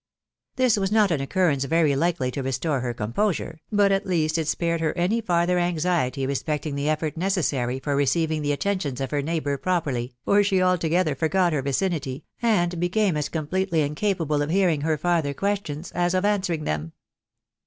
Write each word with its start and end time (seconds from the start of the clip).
This 0.55 0.77
was 0.77 0.91
not 0.91 1.11
an 1.11 1.21
occurrence 1.21 1.65
very 1.65 1.95
likely 1.95 2.31
to 2.31 2.41
restore 2.41 2.79
her 2.79 2.91
composure, 2.91 3.59
but 3.71 3.91
at 3.91 4.07
least 4.07 4.39
it 4.39 4.47
spared 4.47 4.81
her 4.81 4.97
any 4.97 5.21
farther 5.21 5.59
anxiety 5.59 6.25
respecting 6.25 6.73
the 6.73 6.89
effort 6.89 7.17
necessary 7.17 7.77
for 7.79 7.95
receiving 7.95 8.41
the 8.41 8.51
atten 8.51 8.79
tions 8.79 8.99
of 8.99 9.11
her 9.11 9.21
neighbour 9.21 9.57
properly, 9.59 10.15
for 10.25 10.41
she 10.41 10.59
altogether 10.59 11.13
forgot 11.13 11.53
her 11.53 11.61
vicinity 11.61 12.23
j 12.41 12.47
and 12.47 12.79
became 12.79 13.15
as 13.15 13.29
completely 13.29 13.81
incapable 13.81 14.41
of 14.41 14.49
hearing 14.49 14.81
her 14.81 14.97
farther 14.97 15.35
questions, 15.35 15.91
as 15.91 16.15
of 16.15 16.25
answering 16.25 16.63
them. 16.63 16.93